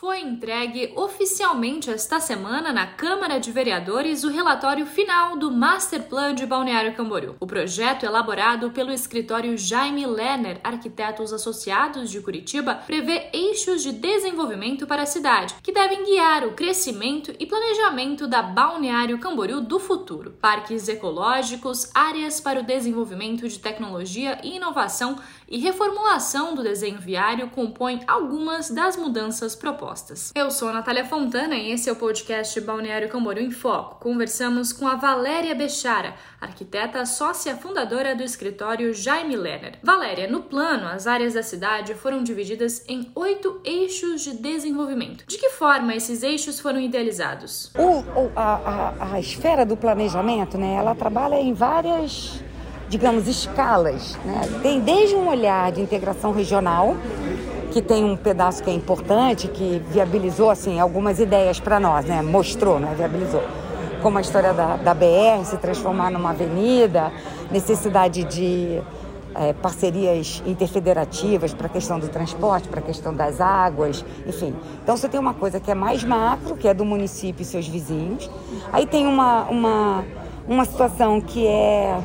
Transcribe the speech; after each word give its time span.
Foi 0.00 0.20
entregue 0.20 0.92
oficialmente 0.94 1.90
esta 1.90 2.20
semana 2.20 2.72
na 2.72 2.86
Câmara 2.86 3.40
de 3.40 3.50
Vereadores 3.50 4.22
o 4.22 4.30
relatório 4.30 4.86
final 4.86 5.36
do 5.36 5.50
Master 5.50 6.04
Plan 6.04 6.36
de 6.36 6.46
Balneário 6.46 6.94
Camboriú. 6.94 7.34
O 7.40 7.48
projeto, 7.48 8.06
elaborado 8.06 8.70
pelo 8.70 8.92
escritório 8.92 9.58
Jaime 9.58 10.06
Lerner, 10.06 10.60
Arquitetos 10.62 11.32
Associados 11.32 12.12
de 12.12 12.20
Curitiba, 12.20 12.76
prevê 12.86 13.28
eixos 13.32 13.82
de 13.82 13.90
desenvolvimento 13.90 14.86
para 14.86 15.02
a 15.02 15.06
cidade, 15.06 15.56
que 15.60 15.72
devem 15.72 16.04
guiar 16.04 16.44
o 16.44 16.52
crescimento 16.52 17.34
e 17.36 17.44
planejamento 17.44 18.28
da 18.28 18.40
Balneário 18.40 19.18
Camboriú 19.18 19.60
do 19.60 19.80
futuro. 19.80 20.30
Parques 20.40 20.88
ecológicos, 20.88 21.90
áreas 21.92 22.40
para 22.40 22.60
o 22.60 22.64
desenvolvimento 22.64 23.48
de 23.48 23.58
tecnologia 23.58 24.38
e 24.44 24.54
inovação 24.54 25.18
e 25.48 25.58
reformulação 25.58 26.54
do 26.54 26.62
desenho 26.62 26.98
viário 26.98 27.48
compõem 27.48 28.00
algumas 28.06 28.70
das 28.70 28.96
mudanças 28.96 29.56
propostas. 29.56 30.30
Eu 30.34 30.50
sou 30.50 30.72
Natália 30.72 31.04
Fontana 31.04 31.54
e 31.54 31.72
esse 31.72 31.88
é 31.88 31.92
o 31.92 31.96
podcast 31.96 32.60
Balneário 32.60 33.08
Camboriú 33.08 33.46
em 33.46 33.50
Foco. 33.50 33.98
Conversamos 34.00 34.72
com 34.72 34.86
a 34.86 34.94
Valéria 34.94 35.54
Bechara, 35.54 36.14
arquiteta 36.40 37.04
sócia 37.06 37.56
fundadora 37.56 38.14
do 38.14 38.22
escritório 38.22 38.92
Jaime 38.92 39.36
Lerner. 39.36 39.78
Valéria, 39.82 40.28
no 40.28 40.42
plano, 40.42 40.86
as 40.86 41.06
áreas 41.06 41.34
da 41.34 41.42
cidade 41.42 41.94
foram 41.94 42.22
divididas 42.22 42.84
em 42.86 43.10
oito 43.14 43.60
eixos 43.64 44.22
de 44.22 44.36
desenvolvimento. 44.36 45.24
De 45.26 45.38
que 45.38 45.50
forma 45.50 45.94
esses 45.94 46.22
eixos 46.22 46.60
foram 46.60 46.80
idealizados? 46.80 47.72
O 47.74 47.98
a, 48.36 48.54
a, 48.54 49.14
a 49.14 49.20
esfera 49.20 49.64
do 49.64 49.76
planejamento, 49.76 50.58
né, 50.58 50.74
ela 50.74 50.94
trabalha 50.94 51.36
em 51.36 51.52
várias 51.52 52.42
digamos, 52.88 53.28
escalas. 53.28 54.16
Né? 54.24 54.40
Tem 54.62 54.80
desde 54.80 55.14
um 55.14 55.28
olhar 55.28 55.70
de 55.72 55.80
integração 55.80 56.32
regional, 56.32 56.96
que 57.70 57.82
tem 57.82 58.04
um 58.04 58.16
pedaço 58.16 58.62
que 58.62 58.70
é 58.70 58.72
importante, 58.72 59.46
que 59.48 59.82
viabilizou 59.90 60.50
assim 60.50 60.80
algumas 60.80 61.20
ideias 61.20 61.60
para 61.60 61.78
nós, 61.78 62.06
né? 62.06 62.22
Mostrou, 62.22 62.80
né? 62.80 62.94
Viabilizou. 62.96 63.42
Como 64.02 64.16
a 64.16 64.20
história 64.20 64.52
da, 64.54 64.76
da 64.76 64.94
BR 64.94 65.44
se 65.44 65.56
transformar 65.58 66.10
numa 66.10 66.30
avenida, 66.30 67.12
necessidade 67.50 68.24
de 68.24 68.80
é, 69.34 69.52
parcerias 69.52 70.42
interfederativas 70.46 71.52
para 71.52 71.66
a 71.66 71.70
questão 71.70 71.98
do 71.98 72.08
transporte, 72.08 72.68
para 72.68 72.80
a 72.80 72.82
questão 72.82 73.14
das 73.14 73.40
águas, 73.40 74.04
enfim. 74.26 74.54
Então 74.82 74.96
você 74.96 75.08
tem 75.08 75.20
uma 75.20 75.34
coisa 75.34 75.60
que 75.60 75.70
é 75.70 75.74
mais 75.74 76.02
macro, 76.02 76.56
que 76.56 76.66
é 76.66 76.72
do 76.72 76.84
município 76.84 77.42
e 77.42 77.44
seus 77.44 77.68
vizinhos. 77.68 78.30
Aí 78.72 78.86
tem 78.86 79.06
uma, 79.06 79.44
uma, 79.44 80.04
uma 80.48 80.64
situação 80.64 81.20
que 81.20 81.46
é 81.46 82.00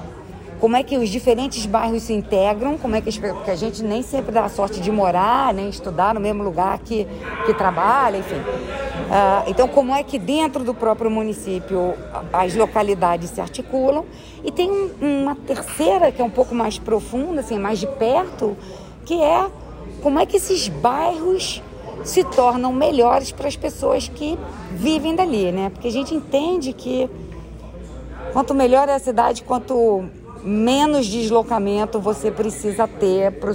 como 0.63 0.77
é 0.77 0.81
que 0.81 0.97
os 0.97 1.09
diferentes 1.09 1.65
bairros 1.65 2.03
se 2.03 2.13
integram, 2.13 2.77
como 2.77 2.95
é 2.95 3.01
que 3.01 3.19
porque 3.19 3.51
a 3.51 3.55
gente 3.55 3.83
nem 3.83 4.01
sempre 4.01 4.31
dá 4.31 4.45
a 4.45 4.49
sorte 4.49 4.79
de 4.79 4.89
morar, 4.89 5.53
nem 5.53 5.67
estudar 5.67 6.13
no 6.13 6.21
mesmo 6.21 6.41
lugar 6.41 6.79
que, 6.79 7.05
que 7.45 7.53
trabalha, 7.53 8.15
enfim. 8.15 8.37
Uh, 8.37 9.43
então, 9.47 9.67
como 9.67 9.93
é 9.93 10.01
que 10.03 10.17
dentro 10.17 10.63
do 10.63 10.73
próprio 10.73 11.11
município 11.11 11.93
as 12.31 12.55
localidades 12.55 13.31
se 13.31 13.41
articulam? 13.41 14.05
E 14.41 14.53
tem 14.53 14.71
um, 14.71 15.23
uma 15.23 15.35
terceira 15.35 16.13
que 16.13 16.21
é 16.21 16.23
um 16.23 16.29
pouco 16.29 16.55
mais 16.55 16.79
profunda, 16.79 17.41
assim, 17.41 17.59
mais 17.59 17.77
de 17.77 17.87
perto, 17.87 18.55
que 19.05 19.21
é 19.21 19.45
como 20.01 20.17
é 20.17 20.25
que 20.25 20.37
esses 20.37 20.69
bairros 20.69 21.61
se 22.05 22.23
tornam 22.23 22.71
melhores 22.71 23.33
para 23.33 23.49
as 23.49 23.57
pessoas 23.57 24.07
que 24.07 24.39
vivem 24.71 25.13
dali, 25.13 25.51
né? 25.51 25.69
Porque 25.71 25.89
a 25.89 25.91
gente 25.91 26.15
entende 26.15 26.71
que 26.71 27.09
quanto 28.31 28.53
melhor 28.53 28.87
é 28.87 28.95
a 28.95 28.99
cidade, 28.99 29.43
quanto 29.43 30.22
menos 30.43 31.07
deslocamento 31.07 31.99
você 31.99 32.29
precisa 32.29 32.87
ter 32.87 33.31
para 33.33 33.51
o 33.51 33.53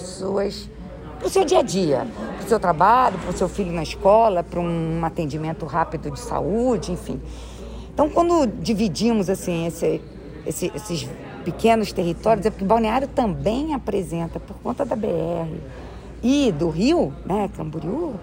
seu 1.29 1.45
dia 1.45 1.59
a 1.59 1.63
dia, 1.63 2.07
para 2.37 2.47
o 2.47 2.49
seu 2.49 2.59
trabalho, 2.59 3.19
para 3.19 3.31
o 3.31 3.37
seu 3.37 3.49
filho 3.49 3.73
na 3.73 3.83
escola, 3.83 4.43
para 4.43 4.59
um 4.59 5.05
atendimento 5.05 5.67
rápido 5.67 6.11
de 6.11 6.21
saúde, 6.21 6.93
enfim. 6.93 7.21
Então, 7.93 8.09
quando 8.09 8.47
dividimos 8.47 9.29
assim 9.29 9.67
esse, 9.67 10.01
esse, 10.47 10.73
esses 10.75 11.09
pequenos 11.45 11.93
territórios, 11.93 12.47
é 12.47 12.51
porque 12.51 12.65
Balneário 12.65 13.09
também 13.09 13.75
apresenta, 13.75 14.39
por 14.39 14.57
conta 14.59 14.85
da 14.85 14.95
BR 14.95 15.57
e 16.23 16.53
do 16.53 16.69
Rio, 16.69 17.13
né, 17.25 17.51
Camboriú, 17.57 18.15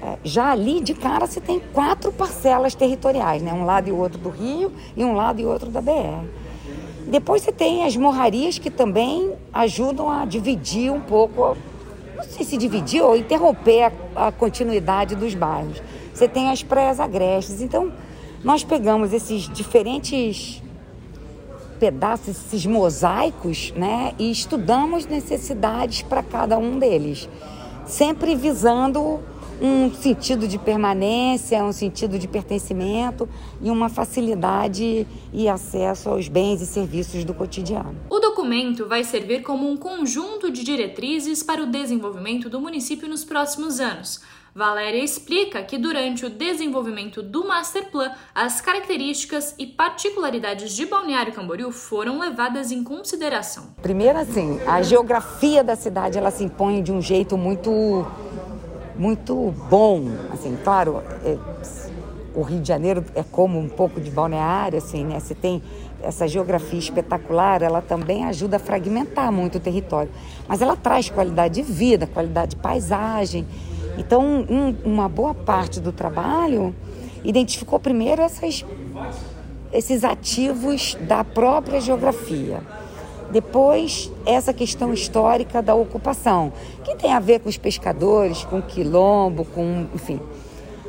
é, 0.00 0.18
já 0.24 0.50
ali 0.50 0.80
de 0.80 0.94
cara 0.94 1.26
você 1.26 1.40
tem 1.40 1.60
quatro 1.72 2.10
parcelas 2.10 2.74
territoriais, 2.74 3.40
né? 3.40 3.52
Um 3.52 3.64
lado 3.64 3.88
e 3.88 3.92
outro 3.92 4.18
do 4.18 4.30
Rio 4.30 4.72
e 4.96 5.04
um 5.04 5.14
lado 5.14 5.40
e 5.40 5.46
outro 5.46 5.70
da 5.70 5.80
BR. 5.80 6.26
Depois 7.06 7.42
você 7.42 7.52
tem 7.52 7.84
as 7.84 7.96
morrarias 7.96 8.58
que 8.58 8.70
também 8.70 9.32
ajudam 9.52 10.08
a 10.08 10.24
dividir 10.24 10.90
um 10.92 11.00
pouco, 11.00 11.56
não 12.16 12.24
sei 12.24 12.44
se 12.44 12.56
dividir 12.56 13.02
ou 13.02 13.16
interromper 13.16 13.92
a, 14.14 14.28
a 14.28 14.32
continuidade 14.32 15.14
dos 15.14 15.34
bairros. 15.34 15.82
Você 16.14 16.28
tem 16.28 16.50
as 16.50 16.62
praias 16.62 17.00
agrestes. 17.00 17.60
Então, 17.60 17.92
nós 18.44 18.64
pegamos 18.64 19.12
esses 19.12 19.48
diferentes 19.48 20.62
pedaços, 21.78 22.28
esses 22.28 22.64
mosaicos, 22.64 23.72
né, 23.76 24.14
e 24.18 24.30
estudamos 24.30 25.04
necessidades 25.04 26.02
para 26.02 26.22
cada 26.22 26.56
um 26.56 26.78
deles, 26.78 27.28
sempre 27.84 28.36
visando 28.36 29.18
um 29.62 29.94
sentido 29.94 30.48
de 30.48 30.58
permanência, 30.58 31.62
um 31.62 31.72
sentido 31.72 32.18
de 32.18 32.26
pertencimento 32.26 33.28
e 33.60 33.70
uma 33.70 33.88
facilidade 33.88 35.06
e 35.32 35.48
acesso 35.48 36.08
aos 36.08 36.26
bens 36.26 36.60
e 36.60 36.66
serviços 36.66 37.24
do 37.24 37.32
cotidiano. 37.32 37.94
O 38.10 38.18
documento 38.18 38.88
vai 38.88 39.04
servir 39.04 39.42
como 39.42 39.70
um 39.70 39.76
conjunto 39.76 40.50
de 40.50 40.64
diretrizes 40.64 41.44
para 41.44 41.62
o 41.62 41.66
desenvolvimento 41.66 42.50
do 42.50 42.60
município 42.60 43.08
nos 43.08 43.24
próximos 43.24 43.78
anos. 43.78 44.20
Valéria 44.54 45.02
explica 45.02 45.62
que 45.62 45.78
durante 45.78 46.26
o 46.26 46.30
desenvolvimento 46.30 47.22
do 47.22 47.46
Master 47.46 47.90
Plan, 47.90 48.12
as 48.34 48.60
características 48.60 49.54
e 49.58 49.66
particularidades 49.66 50.72
de 50.72 50.84
Balneário 50.84 51.32
Camboriú 51.32 51.72
foram 51.72 52.18
levadas 52.18 52.70
em 52.70 52.84
consideração. 52.84 53.74
Primeiro, 53.80 54.18
assim, 54.18 54.60
a 54.66 54.82
geografia 54.82 55.64
da 55.64 55.74
cidade 55.74 56.18
ela 56.18 56.30
se 56.30 56.44
impõe 56.44 56.82
de 56.82 56.92
um 56.92 57.00
jeito 57.00 57.38
muito 57.38 58.06
muito 58.96 59.54
bom. 59.68 60.08
Assim, 60.32 60.56
claro, 60.62 61.02
é, 61.24 61.36
o 62.34 62.42
Rio 62.42 62.60
de 62.60 62.68
Janeiro 62.68 63.04
é 63.14 63.22
como 63.22 63.58
um 63.58 63.68
pouco 63.68 64.00
de 64.00 64.10
balneário, 64.10 64.78
assim, 64.78 65.04
né? 65.04 65.18
Você 65.20 65.34
tem 65.34 65.62
essa 66.02 66.26
geografia 66.26 66.78
espetacular, 66.78 67.62
ela 67.62 67.80
também 67.80 68.24
ajuda 68.24 68.56
a 68.56 68.58
fragmentar 68.58 69.30
muito 69.30 69.58
o 69.58 69.60
território. 69.60 70.10
Mas 70.48 70.60
ela 70.60 70.76
traz 70.76 71.08
qualidade 71.08 71.54
de 71.54 71.62
vida, 71.62 72.06
qualidade 72.06 72.56
de 72.56 72.62
paisagem. 72.62 73.46
Então, 73.96 74.22
um, 74.48 74.74
uma 74.84 75.08
boa 75.08 75.34
parte 75.34 75.80
do 75.80 75.92
trabalho 75.92 76.74
identificou 77.22 77.78
primeiro 77.78 78.22
essas, 78.22 78.64
esses 79.72 80.02
ativos 80.02 80.96
da 81.00 81.22
própria 81.22 81.80
geografia. 81.80 82.60
Depois, 83.32 84.12
essa 84.26 84.52
questão 84.52 84.92
histórica 84.92 85.62
da 85.62 85.74
ocupação, 85.74 86.52
que 86.84 86.94
tem 86.94 87.14
a 87.14 87.18
ver 87.18 87.40
com 87.40 87.48
os 87.48 87.56
pescadores, 87.56 88.44
com 88.44 88.58
o 88.58 88.62
quilombo, 88.62 89.46
com, 89.46 89.86
enfim. 89.94 90.20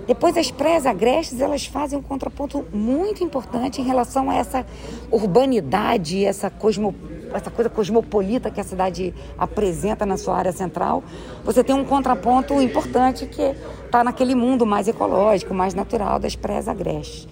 Depois, 0.06 0.36
as 0.36 0.52
praias 0.52 0.86
agrestes, 0.86 1.40
elas 1.40 1.66
fazem 1.66 1.98
um 1.98 2.02
contraponto 2.02 2.66
muito 2.74 3.24
importante 3.24 3.80
em 3.80 3.86
relação 3.86 4.30
a 4.30 4.36
essa 4.36 4.66
urbanidade, 5.10 6.26
essa, 6.26 6.50
cosmo, 6.50 6.94
essa 7.34 7.50
coisa 7.50 7.70
cosmopolita 7.70 8.52
que 8.52 8.60
a 8.60 8.64
cidade 8.66 9.14
apresenta 9.38 10.06
na 10.06 10.18
sua 10.18 10.36
área 10.36 10.52
central. 10.52 11.02
Você 11.46 11.64
tem 11.64 11.74
um 11.74 11.86
contraponto 11.86 12.62
importante 12.62 13.26
que 13.26 13.56
está 13.86 14.04
naquele 14.04 14.36
mundo 14.36 14.66
mais 14.66 14.90
ecológico, 14.90 15.54
mais 15.54 15.74
natural 15.74 16.20
das 16.20 16.36
praias 16.36 16.68
agrestes. 16.68 17.26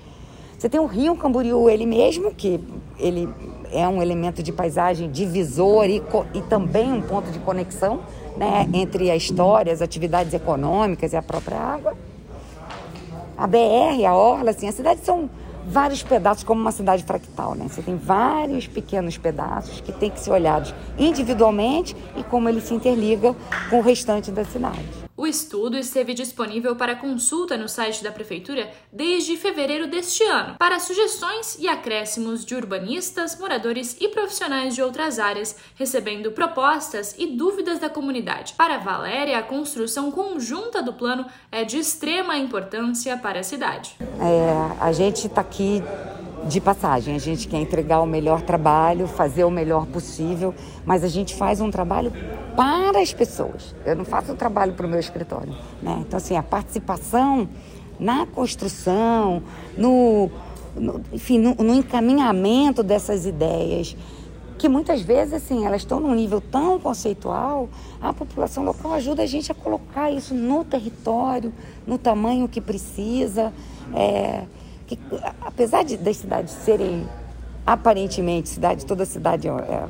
Você 0.58 0.70
tem 0.70 0.80
o 0.80 0.86
Rio 0.86 1.18
Camboriú, 1.18 1.70
ele 1.70 1.86
mesmo, 1.86 2.34
que 2.34 2.62
ele 2.98 3.28
é 3.72 3.88
um 3.88 4.02
elemento 4.02 4.44
de 4.44 4.52
paisagem 4.52 5.10
divisor 5.10 5.86
e, 5.86 6.02
e 6.34 6.42
também 6.44 6.92
um 6.92 7.02
ponto 7.02 7.32
de 7.32 7.40
conexão 7.40 8.02
né, 8.38 8.68
entre 8.74 9.10
a 9.10 9.16
história, 9.16 9.72
as 9.72 9.82
atividades 9.82 10.34
econômicas 10.34 11.14
e 11.14 11.16
a 11.16 11.22
própria 11.22 11.58
água. 11.58 11.94
A 13.38 13.48
BR, 13.48 14.06
a 14.08 14.16
Orla, 14.16 14.52
assim, 14.52 14.68
a 14.68 14.72
cidade 14.72 15.02
são 15.04 15.30
vários 15.66 16.04
pedaços, 16.04 16.44
como 16.44 16.62
uma 16.62 16.72
cidade 16.72 17.04
fractal, 17.04 17.56
né? 17.56 17.66
Você 17.68 17.82
tem 17.82 17.96
vários 17.96 18.68
pequenos 18.68 19.18
pedaços 19.18 19.82
que 19.82 19.92
têm 19.92 20.10
que 20.10 20.20
ser 20.20 20.32
olhados 20.32 20.74
individualmente 20.98 21.96
e 22.16 22.24
como 22.24 22.50
eles 22.50 22.64
se 22.64 22.74
interligam 22.74 23.36
com 23.70 23.80
o 23.80 23.82
restante 23.82 24.32
da 24.32 24.44
cidade. 24.44 25.01
O 25.22 25.28
estudo 25.28 25.78
esteve 25.78 26.16
disponível 26.16 26.76
para 26.76 26.96
consulta 26.96 27.56
no 27.56 27.70
site 27.70 28.04
da 28.04 28.12
Prefeitura 28.12 28.72
desde 28.92 29.38
fevereiro 29.38 29.86
deste 29.86 30.24
ano, 30.24 30.56
para 30.58 30.80
sugestões 30.80 31.60
e 31.60 31.68
acréscimos 31.68 32.44
de 32.44 32.56
urbanistas, 32.56 33.40
moradores 33.40 33.96
e 34.02 34.08
profissionais 34.08 34.74
de 34.74 34.82
outras 34.82 35.20
áreas, 35.20 35.56
recebendo 35.76 36.32
propostas 36.32 37.14
e 37.20 37.28
dúvidas 37.28 37.78
da 37.78 37.88
comunidade. 37.88 38.56
Para 38.58 38.80
Valéria, 38.80 39.38
a 39.38 39.44
construção 39.44 40.10
conjunta 40.10 40.82
do 40.82 40.92
plano 40.92 41.28
é 41.52 41.64
de 41.64 41.78
extrema 41.78 42.36
importância 42.36 43.16
para 43.16 43.42
a 43.42 43.44
cidade. 43.44 43.96
É, 44.00 44.84
a 44.84 44.92
gente 44.92 45.28
está 45.28 45.42
aqui 45.42 45.84
de 46.46 46.60
passagem. 46.60 47.16
A 47.16 47.20
gente 47.20 47.48
quer 47.48 47.58
entregar 47.58 48.02
o 48.02 48.06
melhor 48.06 48.42
trabalho, 48.42 49.08
fazer 49.08 49.44
o 49.44 49.52
melhor 49.52 49.86
possível, 49.86 50.54
mas 50.86 51.04
a 51.04 51.08
gente 51.08 51.36
faz 51.36 51.62
um 51.62 51.70
trabalho 51.70 52.12
para 52.56 53.00
as 53.00 53.14
pessoas. 53.14 53.76
Eu 53.86 53.96
não 53.96 54.06
faço 54.06 54.32
o 54.32 54.36
trabalho 54.36 54.74
para 54.74 54.86
o 54.86 54.90
meu 54.90 55.00
escritório. 55.00 55.54
Né? 55.82 55.98
Então, 56.02 56.18
assim, 56.18 56.36
a 56.36 56.44
participação 56.44 57.48
na 58.00 58.26
construção, 58.26 59.44
no, 59.78 60.30
no 60.76 61.02
enfim, 61.14 61.38
no, 61.38 61.54
no, 61.56 61.74
encaminhamento 61.74 62.82
dessas 62.82 63.26
ideias, 63.26 63.96
que 64.58 64.68
muitas 64.68 65.02
vezes, 65.02 65.34
assim, 65.34 65.66
elas 65.66 65.82
estão 65.82 66.00
num 66.00 66.14
nível 66.14 66.42
tão 66.42 66.80
conceitual, 66.80 67.70
a 68.02 68.12
população 68.14 68.64
local 68.64 68.94
ajuda 68.94 69.24
a 69.24 69.26
gente 69.26 69.52
a 69.52 69.56
colocar 69.56 70.12
isso 70.12 70.34
no 70.34 70.64
território, 70.64 71.54
no 71.86 71.98
tamanho 71.98 72.48
que 72.48 72.62
precisa. 72.62 73.54
É, 73.94 74.44
que, 74.96 75.00
apesar 75.42 75.84
de, 75.84 75.98
das 75.98 76.18
cidades 76.18 76.54
serem 76.54 77.08
aparentemente 77.66 78.50
cidade, 78.50 78.86
toda 78.86 79.06
cidade 79.06 79.48
é, 79.48 79.88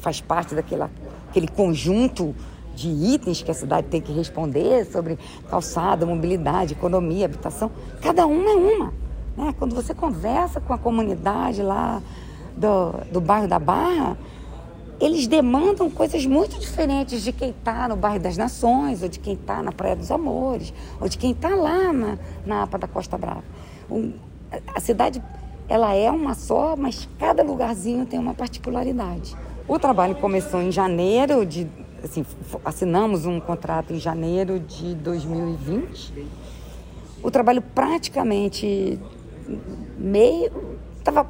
faz 0.00 0.20
parte 0.20 0.54
daquela 0.54 0.90
aquele 1.30 1.48
conjunto 1.48 2.34
de 2.74 2.88
itens 2.88 3.42
que 3.42 3.50
a 3.50 3.54
cidade 3.54 3.86
tem 3.86 4.00
que 4.00 4.12
responder 4.12 4.84
sobre 4.86 5.18
calçada, 5.48 6.04
mobilidade, 6.04 6.72
economia, 6.72 7.26
habitação. 7.26 7.70
Cada 8.00 8.26
uma 8.26 8.50
é 8.50 8.54
uma. 8.54 8.94
Né? 9.36 9.54
Quando 9.58 9.74
você 9.74 9.94
conversa 9.94 10.60
com 10.60 10.72
a 10.72 10.78
comunidade 10.78 11.62
lá 11.62 12.02
do, 12.56 12.92
do 13.12 13.20
bairro 13.20 13.46
da 13.46 13.58
Barra, 13.58 14.16
eles 15.00 15.26
demandam 15.26 15.90
coisas 15.90 16.26
muito 16.26 16.58
diferentes 16.60 17.22
de 17.22 17.32
quem 17.32 17.50
está 17.50 17.88
no 17.88 17.96
bairro 17.96 18.20
das 18.20 18.36
Nações, 18.36 19.02
ou 19.02 19.08
de 19.08 19.18
quem 19.18 19.32
está 19.32 19.62
na 19.62 19.72
Praia 19.72 19.96
dos 19.96 20.10
Amores, 20.10 20.74
ou 21.00 21.08
de 21.08 21.16
quem 21.16 21.32
está 21.32 21.48
lá 21.48 21.92
na, 21.92 22.18
na 22.44 22.62
APA 22.64 22.78
da 22.78 22.86
Costa 22.86 23.16
Brava. 23.16 23.44
Um, 23.90 24.12
a 24.74 24.80
cidade 24.80 25.22
ela 25.68 25.94
é 25.94 26.10
uma 26.10 26.34
só, 26.34 26.76
mas 26.76 27.08
cada 27.18 27.42
lugarzinho 27.42 28.04
tem 28.04 28.18
uma 28.18 28.34
particularidade. 28.34 29.36
O 29.66 29.78
trabalho 29.78 30.16
começou 30.16 30.60
em 30.60 30.70
janeiro 30.70 31.46
de 31.46 31.66
assim, 32.02 32.24
assinamos 32.64 33.24
um 33.24 33.38
contrato 33.40 33.92
em 33.92 33.98
janeiro 33.98 34.58
de 34.58 34.94
2020. 34.96 36.28
O 37.22 37.30
trabalho 37.30 37.62
praticamente 37.62 38.98
meio 39.96 40.50
estava 40.98 41.24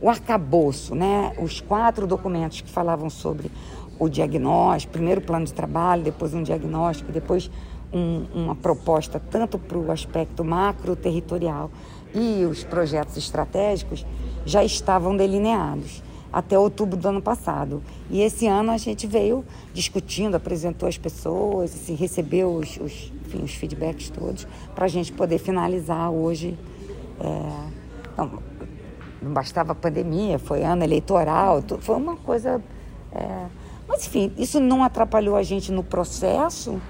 o 0.00 0.08
arcabouço, 0.08 0.94
né? 0.94 1.32
Os 1.38 1.60
quatro 1.60 2.06
documentos 2.06 2.60
que 2.60 2.70
falavam 2.70 3.10
sobre 3.10 3.50
o 3.98 4.08
diagnóstico, 4.08 4.92
primeiro 4.92 5.20
plano 5.20 5.44
de 5.44 5.52
trabalho, 5.52 6.02
depois 6.02 6.32
um 6.32 6.42
diagnóstico, 6.42 7.12
depois 7.12 7.50
um, 7.92 8.24
uma 8.34 8.54
proposta 8.54 9.20
tanto 9.30 9.58
para 9.58 9.76
o 9.76 9.92
aspecto 9.92 10.44
macro 10.44 10.96
territorial 10.96 11.70
e 12.14 12.44
os 12.44 12.64
projetos 12.64 13.16
estratégicos 13.16 14.06
já 14.44 14.64
estavam 14.64 15.16
delineados 15.16 16.02
até 16.32 16.58
outubro 16.58 16.96
do 16.96 17.08
ano 17.08 17.20
passado. 17.20 17.82
E 18.08 18.22
esse 18.22 18.46
ano 18.46 18.70
a 18.70 18.76
gente 18.76 19.06
veio 19.06 19.44
discutindo, 19.74 20.36
apresentou 20.36 20.88
as 20.88 20.96
pessoas, 20.96 21.74
assim, 21.74 21.94
recebeu 21.94 22.54
os, 22.54 22.76
os, 22.78 23.12
enfim, 23.26 23.42
os 23.42 23.54
feedbacks 23.54 24.10
todos 24.10 24.46
para 24.74 24.84
a 24.84 24.88
gente 24.88 25.12
poder 25.12 25.38
finalizar 25.38 26.10
hoje. 26.10 26.56
É, 27.20 27.70
não, 28.16 28.49
não, 29.20 29.32
bastava 29.32 29.72
a 29.72 29.74
pandemia, 29.74 30.38
foi 30.38 30.62
ano 30.62 30.84
eleitoral, 30.84 31.62
foi 31.80 31.96
uma 31.96 32.16
coisa. 32.16 32.62
É, 33.12 33.46
mas 33.88 34.06
enfim, 34.06 34.32
isso 34.38 34.60
não 34.60 34.84
atrapalhou 34.84 35.36
a 35.36 35.42
gente 35.42 35.72
no 35.72 35.82
processo 35.82 36.80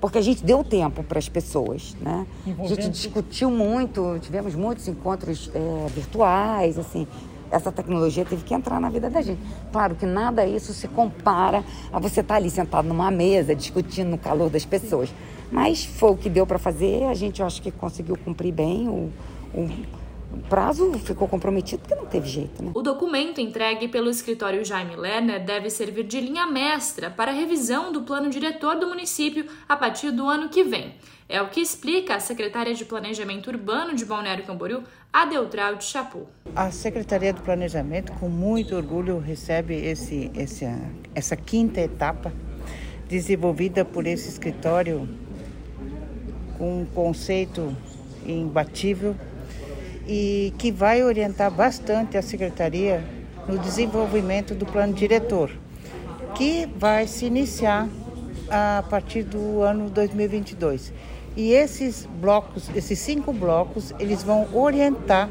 porque 0.00 0.18
a 0.18 0.22
gente 0.22 0.44
deu 0.44 0.62
tempo 0.62 1.02
para 1.02 1.18
as 1.18 1.28
pessoas, 1.28 1.96
né? 2.00 2.26
A 2.58 2.66
gente 2.66 2.88
discutiu 2.88 3.50
muito, 3.50 4.18
tivemos 4.20 4.54
muitos 4.54 4.86
encontros 4.86 5.50
é, 5.52 5.88
virtuais, 5.88 6.78
assim, 6.78 7.06
essa 7.50 7.72
tecnologia 7.72 8.24
teve 8.24 8.44
que 8.44 8.54
entrar 8.54 8.80
na 8.80 8.90
vida 8.90 9.08
da 9.10 9.20
gente. 9.20 9.40
Claro 9.72 9.94
que 9.94 10.06
nada 10.06 10.46
isso 10.46 10.72
se 10.72 10.86
compara 10.86 11.64
a 11.92 11.98
você 11.98 12.20
estar 12.20 12.34
tá 12.34 12.38
ali 12.38 12.50
sentado 12.50 12.86
numa 12.86 13.10
mesa, 13.10 13.54
discutindo 13.54 14.08
no 14.08 14.18
calor 14.18 14.50
das 14.50 14.64
pessoas. 14.64 15.12
Mas 15.50 15.84
foi 15.84 16.10
o 16.10 16.16
que 16.16 16.28
deu 16.28 16.46
para 16.46 16.58
fazer, 16.58 17.04
a 17.04 17.14
gente 17.14 17.40
eu 17.40 17.46
acho 17.46 17.62
que 17.62 17.70
conseguiu 17.70 18.16
cumprir 18.22 18.52
bem 18.52 18.86
o, 18.88 19.10
o 19.54 19.68
o 20.32 20.38
prazo 20.48 20.92
ficou 20.98 21.26
comprometido 21.26 21.80
porque 21.80 21.94
não 21.94 22.06
teve 22.06 22.28
jeito. 22.28 22.62
Né? 22.62 22.70
O 22.74 22.82
documento 22.82 23.40
entregue 23.40 23.88
pelo 23.88 24.10
escritório 24.10 24.64
Jaime 24.64 24.94
Lerner 24.94 25.42
deve 25.42 25.70
servir 25.70 26.04
de 26.04 26.20
linha 26.20 26.46
mestra 26.46 27.10
para 27.10 27.30
a 27.30 27.34
revisão 27.34 27.92
do 27.92 28.02
plano 28.02 28.28
diretor 28.28 28.76
do 28.76 28.86
município 28.86 29.46
a 29.68 29.76
partir 29.76 30.10
do 30.10 30.28
ano 30.28 30.48
que 30.48 30.62
vem. 30.62 30.94
É 31.28 31.40
o 31.42 31.48
que 31.48 31.60
explica 31.60 32.14
a 32.14 32.20
secretária 32.20 32.74
de 32.74 32.84
Planejamento 32.84 33.48
Urbano 33.48 33.94
de 33.94 34.04
Balneário 34.04 34.44
Camboriú, 34.44 34.82
Adeltrau 35.12 35.76
de 35.76 35.84
Chapu. 35.84 36.26
A 36.54 36.70
Secretaria 36.70 37.32
do 37.32 37.42
Planejamento, 37.42 38.12
com 38.12 38.28
muito 38.28 38.74
orgulho, 38.74 39.18
recebe 39.18 39.74
esse, 39.74 40.30
esse, 40.34 40.66
essa 41.14 41.36
quinta 41.36 41.80
etapa 41.80 42.32
desenvolvida 43.08 43.84
por 43.84 44.06
esse 44.06 44.28
escritório 44.28 45.08
com 46.56 46.82
um 46.82 46.86
conceito 46.86 47.74
imbatível 48.26 49.14
e 50.08 50.54
que 50.56 50.72
vai 50.72 51.02
orientar 51.02 51.50
bastante 51.50 52.16
a 52.16 52.22
Secretaria 52.22 53.04
no 53.46 53.58
desenvolvimento 53.58 54.54
do 54.54 54.64
plano 54.64 54.94
diretor, 54.94 55.50
que 56.34 56.66
vai 56.76 57.06
se 57.06 57.26
iniciar 57.26 57.86
a 58.50 58.82
partir 58.88 59.22
do 59.22 59.60
ano 59.60 59.90
2022. 59.90 60.92
E 61.36 61.52
esses 61.52 62.08
blocos, 62.20 62.70
esses 62.74 62.98
cinco 62.98 63.32
blocos, 63.32 63.92
eles 64.00 64.22
vão 64.22 64.48
orientar 64.52 65.28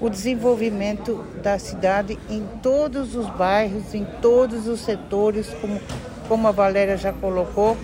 o 0.00 0.08
desenvolvimento 0.08 1.24
da 1.42 1.58
cidade 1.58 2.18
em 2.30 2.44
todos 2.62 3.14
os 3.14 3.28
bairros, 3.30 3.94
em 3.94 4.04
todos 4.22 4.66
os 4.66 4.80
setores, 4.80 5.48
como, 5.60 5.80
como 6.28 6.48
a 6.48 6.50
Valéria 6.50 6.96
já 6.96 7.12
colocou, 7.12 7.76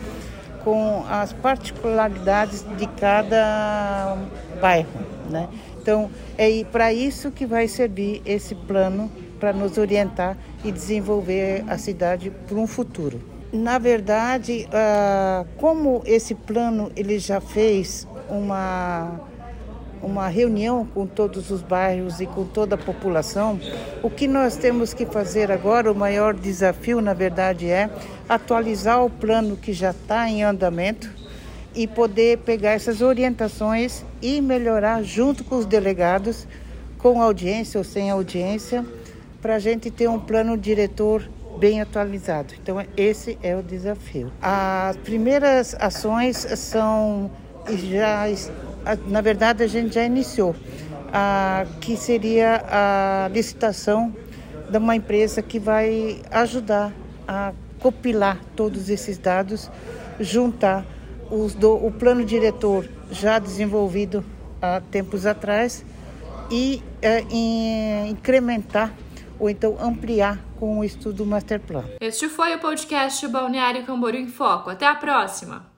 com 0.63 1.05
as 1.11 1.33
particularidades 1.33 2.65
de 2.79 2.87
cada 2.87 4.17
bairro. 4.61 4.89
Né? 5.29 5.49
Então, 5.85 6.11
é 6.39 6.65
para 6.73 6.95
isso 6.95 7.31
que 7.31 7.45
vai 7.45 7.69
servir 7.69 8.23
esse 8.25 8.55
plano, 8.55 9.13
para 9.39 9.53
nos 9.53 9.77
orientar 9.77 10.35
e 10.65 10.73
desenvolver 10.73 11.63
a 11.69 11.77
cidade 11.77 12.33
para 12.49 12.57
um 12.57 12.67
futuro. 12.67 13.21
Na 13.53 13.77
verdade, 13.77 14.67
ah, 14.73 15.45
como 15.59 16.03
esse 16.07 16.35
plano 16.35 16.91
ele 16.97 17.19
já 17.19 17.39
fez 17.39 18.09
uma 18.31 19.21
uma 20.03 20.29
reunião 20.29 20.87
com 20.87 21.07
todos 21.07 21.51
os 21.51 21.63
bairros 21.63 22.21
e 22.21 22.27
com 22.27 22.45
toda 22.45 22.75
a 22.75 22.79
população, 22.79 23.59
o 24.03 24.11
que 24.11 24.29
nós 24.29 24.55
temos 24.55 24.93
que 24.93 25.07
fazer 25.07 25.51
agora, 25.51 25.91
o 25.91 25.95
maior 25.95 26.35
desafio, 26.35 27.01
na 27.01 27.15
verdade, 27.15 27.71
é 27.71 27.89
atualizar 28.29 29.03
o 29.03 29.09
plano 29.09 29.57
que 29.57 29.73
já 29.73 29.93
está 29.93 30.29
em 30.29 30.45
andamento 30.45 31.11
e 31.75 31.87
poder 31.87 32.39
pegar 32.39 32.71
essas 32.71 33.01
orientações 33.01 34.05
e 34.23 34.41
melhorar 34.41 35.03
junto 35.03 35.43
com 35.45 35.57
os 35.57 35.67
delegados, 35.67 36.47
com 36.99 37.21
audiência 37.21 37.79
ou 37.79 37.85
sem 37.85 38.11
audiência, 38.11 38.85
para 39.43 39.57
a 39.57 39.59
gente 39.59 39.91
ter 39.91 40.09
um 40.09 40.19
plano 40.19 40.57
diretor 40.57 41.29
bem 41.59 41.81
atualizado. 41.81 42.55
Então, 42.63 42.85
esse 42.97 43.39
é 43.43 43.57
o 43.57 43.63
desafio. 43.63 44.33
As 44.41 44.97
primeiras 44.99 45.75
ações 45.79 46.37
são 46.57 47.31
já, 47.73 48.27
na 49.07 49.21
verdade, 49.21 49.63
a 49.63 49.67
gente 49.67 49.95
já 49.95 50.05
iniciou, 50.05 50.55
a, 51.13 51.67
que 51.81 51.97
seria 51.97 52.63
a 52.69 53.29
licitação 53.33 54.15
de 54.69 54.79
uma 54.79 54.97
empresa 54.97 55.41
que 55.43 55.59
vai 55.59 56.21
ajudar 56.31 56.93
a 57.27 57.53
copilar 57.81 58.41
todos 58.57 58.89
esses 58.89 59.19
dados, 59.19 59.71
juntar 60.21 60.85
do, 61.59 61.75
o 61.75 61.91
plano 61.91 62.25
diretor 62.25 62.89
já 63.11 63.39
desenvolvido 63.39 64.25
há 64.61 64.81
tempos 64.81 65.27
atrás 65.27 65.85
e 66.51 66.83
é, 67.03 67.25
em, 67.31 68.11
incrementar 68.11 68.93
ou 69.39 69.51
então 69.51 69.77
ampliar 69.81 70.39
com 70.59 70.79
o 70.79 70.85
estudo 70.85 71.27
Master 71.27 71.61
Plan. 71.61 71.85
Este 72.01 72.29
foi 72.29 72.55
o 72.55 72.59
podcast 72.59 73.27
Balneário 73.29 73.85
Camboriú 73.85 74.23
em 74.23 74.29
Foco. 74.29 74.71
Até 74.71 74.87
a 74.87 74.95
próxima! 74.95 75.74